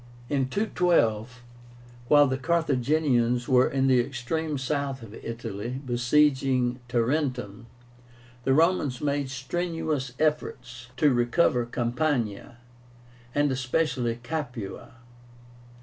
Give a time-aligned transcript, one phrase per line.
[0.29, 1.43] In 212,
[2.07, 7.67] while the Carthaginians were in the extreme south of Italy, besieging Tarentum,
[8.43, 12.57] the Romans made strenuous efforts to recover Campania,
[13.35, 14.95] and especially Capua.